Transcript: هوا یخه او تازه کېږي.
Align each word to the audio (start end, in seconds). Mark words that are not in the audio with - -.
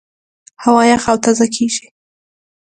هوا 0.63 0.81
یخه 0.91 1.09
او 1.13 1.17
تازه 1.25 1.47
کېږي. 1.55 1.87